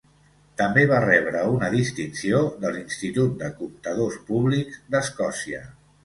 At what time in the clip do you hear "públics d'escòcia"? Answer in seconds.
4.31-5.61